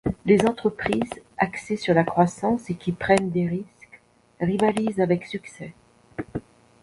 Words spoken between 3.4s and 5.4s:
risques rivalisent avec